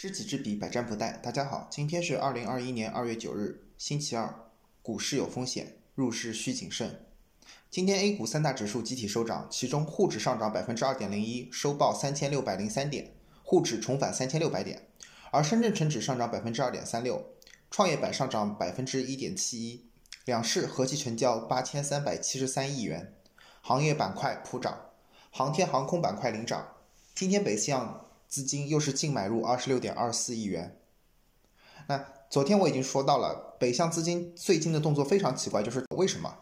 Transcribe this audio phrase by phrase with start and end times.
[0.00, 1.20] 知己知彼，百战不殆。
[1.20, 4.34] 大家好，今天是二零二一年二月九日，星期二。
[4.80, 7.04] 股市有风险，入市需谨慎。
[7.68, 14.88] 今天 A 股三大指数集体收涨，其中沪指上涨百分之二点零一，收报三千六百零三点，沪指重返三千六百点。
[15.32, 17.34] 而深圳成指上涨百分之二点三六，
[17.70, 19.84] 创业板上涨百分之一点七一。
[20.24, 23.12] 两市合计成交八千三百七十三亿元。
[23.60, 24.80] 行业板块普涨，
[25.30, 26.76] 航天航空板块领涨。
[27.14, 28.06] 今天北向。
[28.30, 30.78] 资金又是净买入二十六点二四亿元。
[31.88, 36.32] 那昨天我已经说到了，北向资金最近的动作非常奇怪，就是为什么？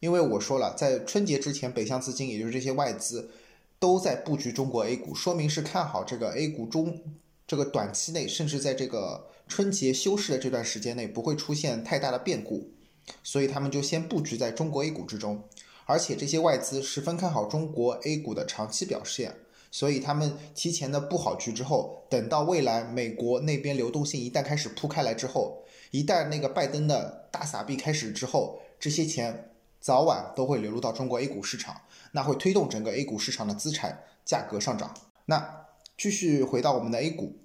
[0.00, 3.30] 因为我说了，在春节之前，北向资金也就是这些外资
[3.78, 7.02] 都在布局中国 A 股，说明是看好这个 A 股中
[7.46, 12.70] 这个短期内，甚至在这个春节休市的这段时间内不会出现太大的变故，
[13.22, 15.44] 所以他们就先布局在中国 A 股之中，
[15.84, 19.36] 而且这些外资十分看好中国 A 股的长期表现。
[19.70, 29.50] 所以他们提前的布好局之后，等到未来美国那边流动性一旦开始铺开来之后，一旦那个拜登的大撒币开始之后，这些钱
[29.80, 34.94] 早晚都会流入到中国 A 股市场，那会推动整个 A 股市场的资产价格上涨。
[35.26, 35.66] 那
[35.98, 37.36] 继续回到我们的 A 股，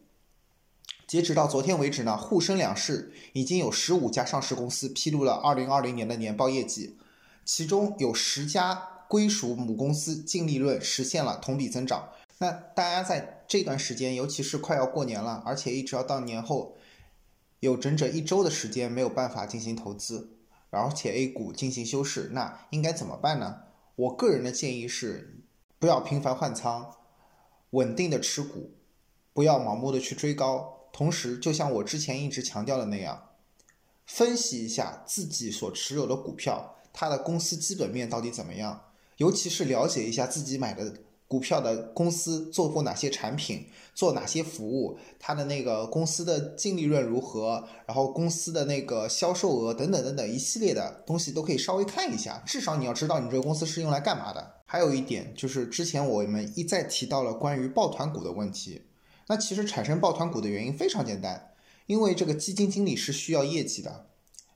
[1.07, 6.97] 截止到昨天为止呢，沪深两市已经有十五家上市公司披露了二零二零年的年报业绩，
[7.43, 12.07] 其中有十家归属母公司净利润实现了同比增长。
[12.37, 16.77] 那大家在这段时间，尤其是快要过年了，而且一直要到年后，
[17.59, 20.37] 有整整一周的时间没有办法进行投资，
[20.69, 23.63] 而且 A 股进行休市，那应该怎么办呢？
[23.97, 25.43] 我个人的建议是，
[25.77, 26.95] 不要频繁换仓，
[27.71, 28.71] 稳定的持股，
[29.33, 30.87] 不要盲目的去追高。
[30.93, 33.31] 同时，就像我之前一直强调的那样，
[34.05, 38.90] 分析一下自己所持有的股票，它的公司基本面到底怎么样，
[39.21, 40.93] 尤其是了解一下自己买的。
[41.31, 54.55] 股票的公司做过哪些产品，做哪些服务，它的那个公司的净利润如何，然后公司的那个销售额等等等等一系列的东西都可以稍微看一下，至少你要知道你这个公司是用来干嘛的。
[54.65, 58.81] 还有一点就是之前我们一再提到了关于抱团股的问题，
[59.29, 61.53] 那其实产生抱团股的原因非常简单，
[61.85, 64.07] 因为这个基金经理是需要业绩的。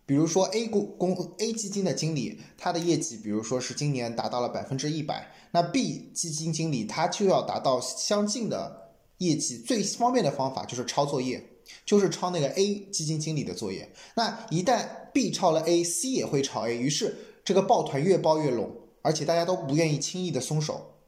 [0.07, 9.57] 比如说 A 公公 A 基金的经理，他的业绩，比如说是今年达到了百分之一百，那 B 基金经理他就要达到相近的业绩。
[9.57, 11.43] 最方便的方法就是抄作业，
[11.87, 13.91] 就是抄那个 A 基金经理的作业。
[14.15, 18.71] 那一旦 B 抄了 A，C 也会抄 A，于是这个抱团越抱越拢，
[19.01, 20.99] 而且大家都不愿意轻易的松手。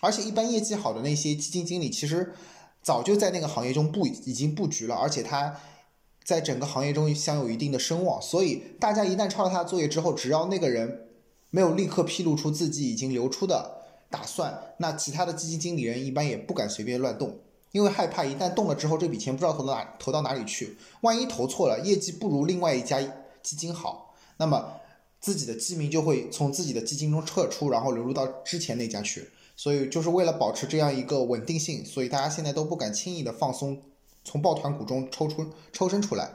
[0.00, 2.34] 而且一般业绩好的那些基金经理，其实
[2.82, 5.60] 早就在那个行业中布已经布局了，而且他。
[6.26, 11.06] 在整个行业中享有一定的声望，所以大家一旦抄了他的作业之后，只要那个人
[11.50, 17.38] 没有立刻披露出自己已经流出的打算，那其他的基金经理人一般也不敢随便乱动，
[17.70, 23.00] 因为害怕一旦动了之后，这笔钱不知道投到哪投到哪里去，万一投错了，业绩不如另外一家
[23.40, 24.80] 基金好，那么
[25.20, 29.30] 自己的基民就会从自己的基金中撤出，然后流入到之前那家去。
[29.54, 33.80] 所以就是为了保持这样一个稳定性，所以大家现在都不敢轻易的放松。
[34.26, 36.28] 从抱团股中抽出抽身出来，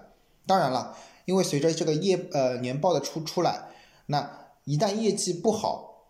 [0.47, 3.67] 当然了，因为随着这个业呃年报的出出来，
[4.05, 6.05] 那一旦业绩不好，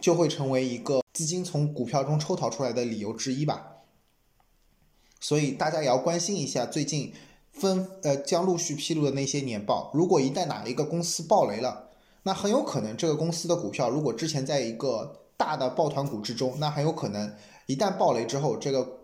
[0.00, 3.74] 就会成为一个资金从股票中抽逃出来的理由之一吧。
[5.20, 7.12] 所以大家也要关心一下最近
[7.52, 11.90] 分呃将陆续披露的那些年报，如果一旦哪一个公司爆雷了，
[12.22, 17.34] 那很有可能这个公司的股票如果之前在一个大的抱团股之中，那很有可能
[17.66, 18.97] 一旦爆雷之后这个。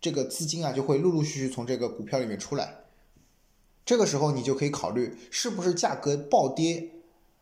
[0.00, 2.84] 这个资金啊，就会陆陆续续从这个股票里面出来。
[3.84, 6.90] 这个时候，你就可以考虑是不是价格暴跌。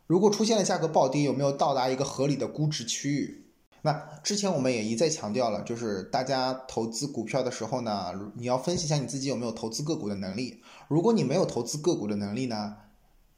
[0.07, 3.47] 如果出现了价格暴跌，有没有到达一个合理的估值区域？
[3.81, 3.93] 那
[4.23, 10.63] 之前我们也一再强调了，就是大家投资股票的时候呢，你要分析一下你自己有没有投资个股的能力。
[10.89, 12.77] 如果你没有投资个股的能力呢，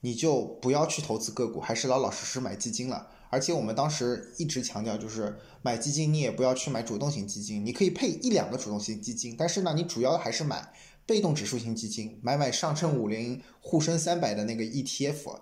[0.01, 3.09] 你就不要去投资个股，还是老老实实买基金了。
[3.31, 10.73] 而且我们当时一直强调，就是买基金你也不要去买主动型基金，你可以配一两个主动型基金，但是呢，你主要还是买
[11.05, 15.41] 被动指数型基金，买买上证五零、沪深三百的那个 ETF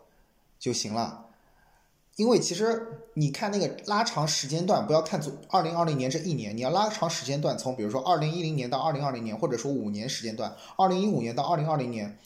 [0.58, 1.26] 就行了。
[2.16, 12.16] 因为其实你看那个拉长时间段，不要看从二零二零年这一年，你要拉长时间段，从比如说二零一零年到二零二零年，或者说五年时间段，二零一五年到二零二零年，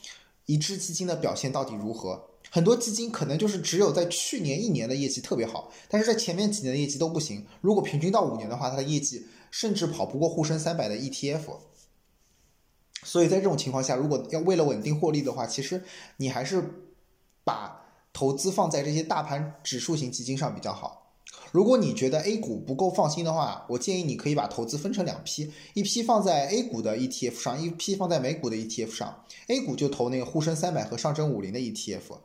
[0.45, 2.29] 一只基金的表现到底如何？
[2.51, 7.45] 很多基金可能就是只有在去年一年的业绩特别好，但是在前面几年的业绩都不行。
[7.61, 11.57] 如果平均到五年的话，它的业绩甚至跑不过沪深三百的 ETF。
[13.03, 15.83] 所以在这种情况下，如果要为了稳定获利的话，其实
[16.17, 16.91] 你还是
[17.43, 21.13] 把投资放在这些大盘指数型基金上比较好。
[21.51, 29.23] 如果你觉得 A 股不够放心的话，我建议你可以把投资分成两批，一批放在 A 股的 ETF 上，一批放在美股的 ETF 上。
[29.47, 32.17] A 股就投那个沪深三百和上证五零的 ETF，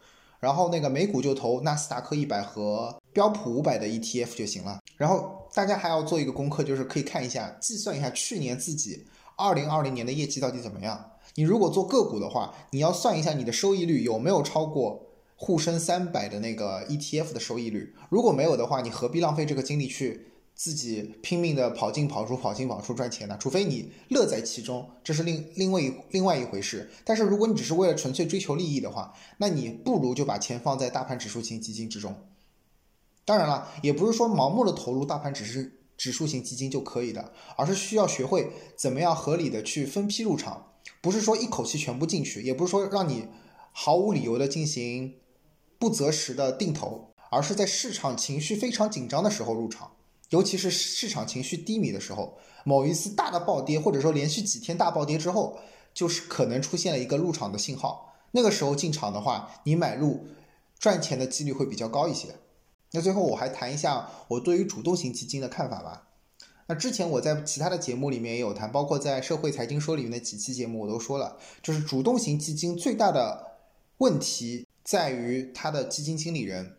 [0.45, 4.79] 然后那个美股就投纳斯达克一百和标普五百的 ETF 就行了。
[4.99, 9.07] 然后大家还要做一个功课，就是可以看一下，计算一下去年自己
[9.37, 11.13] 二零二零年的业绩到底怎么样。
[11.37, 17.95] 你如果做个股的话，你要算一下你的收益率有没有超过沪深三百的那个 ETF 的收益率。
[18.11, 23.37] 如果没有的话，你何必浪费这个精力去自己拼命的跑进跑出、跑进跑出赚钱呢？
[23.41, 26.91] 除非你乐在其中，这是另另外一另外一回事。
[27.05, 32.15] 但是如果你只是为了纯粹追求利益的话，那你不如就把钱放在大盘指数型基金之中。
[33.25, 40.73] 当然了，也不是说盲目的投入大盘指数指数型基金就可以的，而是需要学会怎么样合理的去分批入场。
[41.01, 43.27] 不是说一口气全部进去，也不是说让你
[43.73, 45.15] 毫无理由的进行
[45.79, 49.93] 不择时的定投，而是在市场情绪非常紧张的时候入场，
[50.35, 55.57] 尤其是市场情绪低迷的时候，某一次大的暴跌，或者说连续几天大暴跌之后，
[55.95, 58.13] 就是可能出现了一个入场的信号。
[58.33, 60.27] 那个时候进场的话，你买入
[60.81, 62.35] 赚钱的几率会比较高一些。
[62.91, 66.09] 那最后我还谈一下我对于主动型基金的看法吧。
[66.67, 73.53] 那之前我在其他的节目里面也有谈，包括在社会财经说里面的几期节目，我都说了，就是主动型基金最大的
[73.99, 76.77] 问题在于它的基金经理人，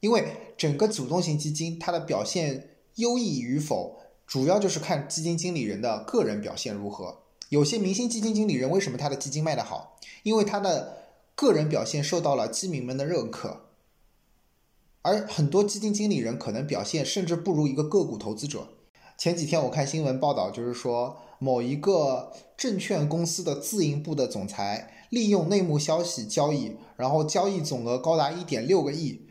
[0.00, 3.96] 因为整个主动型基金它的表现优异与否，
[4.26, 7.22] 主要就是看基金经理人的个人表现如何。
[7.48, 9.96] 有些明星基金经理人为什么他的基金卖得好？
[10.22, 10.98] 因为他的
[11.34, 13.62] 个人表现受到了基民们的认可，
[15.02, 18.68] 而很多基金经理人可能表现甚至不如一个个股投资者。
[19.16, 29.22] 前几天我看新闻报道，就是说某一个证券公司的自营部的总裁利用内幕消息交易，然后交易总额高达一点六个亿，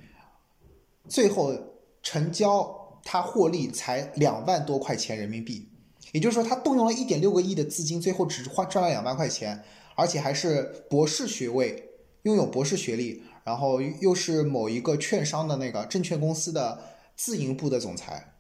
[1.08, 1.54] 最后
[2.02, 5.70] 成交他获利才两万多块钱人民币，
[6.12, 9.64] 也就是说他动用了一点六个亿的资金，最后只花赚了两万块钱，
[9.96, 11.90] 而且还是博士学位，
[12.24, 16.80] 拥有博士学历，然后又是某一个券商的那个证券公司的
[17.16, 18.34] 自营部的总裁。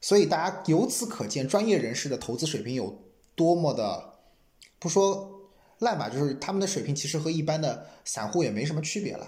[0.00, 3.02] 所以大家由此可见，专业人士的投资水平有
[3.34, 4.16] 多么的，
[4.78, 9.26] 不说烂吧，就是他们的水平其实和一般的散户也没什么区别了。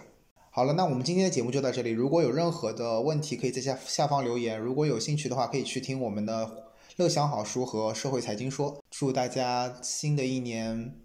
[0.57, 1.91] 好了，那我们今天的节目就到这里。
[1.91, 4.59] 如果有任何的问题，可以在下下方留言。
[4.59, 8.83] 如果有兴趣的话，可以去听我们的乐享好书和社会财经说。
[8.89, 10.99] 祝大家新的一年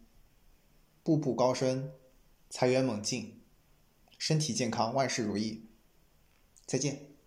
[1.03, 1.91] 步步高升，
[2.49, 3.41] 财源猛进，
[4.17, 5.65] 身体健康，万事如意。
[6.65, 7.10] 再见。